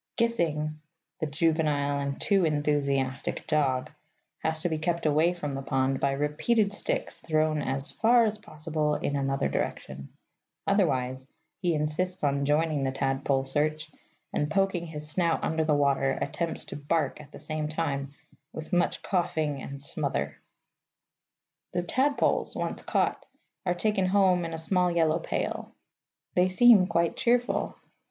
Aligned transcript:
Gissing 0.17 0.79
(the 1.19 1.27
juvenile 1.27 1.99
and 1.99 2.19
too 2.19 2.43
enthusiastic 2.43 3.45
dog) 3.45 3.91
has 4.39 4.63
to 4.63 4.69
be 4.69 4.79
kept 4.79 5.05
away 5.05 5.31
from 5.35 5.53
the 5.53 5.61
pond 5.61 5.99
by 5.99 6.13
repeated 6.13 6.73
sticks 6.73 7.19
thrown 7.19 7.61
as 7.61 7.91
far 7.91 8.25
as 8.25 8.39
possible 8.39 8.95
in 8.95 9.15
another 9.15 9.47
direction; 9.47 10.09
otherwise 10.65 11.27
he 11.59 11.75
insists 11.75 12.23
on 12.23 12.45
joining 12.45 12.83
the 12.83 12.89
tadpole 12.91 13.43
search, 13.43 13.91
and, 14.33 14.49
poking 14.49 14.87
his 14.87 15.07
snout 15.07 15.43
under 15.43 15.65
water, 15.65 16.17
attempts 16.19 16.65
to 16.65 16.75
bark 16.75 17.21
at 17.21 17.31
the 17.31 17.37
same 17.37 17.67
time, 17.67 18.11
with 18.53 18.73
much 18.73 19.03
coughing 19.03 19.61
and 19.61 19.79
smother. 19.79 20.35
The 21.73 21.83
tadpoles, 21.83 22.55
once 22.55 22.81
caught, 22.81 23.23
are 23.67 23.75
taken 23.75 24.07
home 24.07 24.45
in 24.45 24.53
a 24.55 24.57
small 24.57 24.89
yellow 24.89 25.19
pail. 25.19 25.75
They 26.33 26.49
seem 26.49 26.87
quite 26.87 27.15
cheerful. 27.15 27.75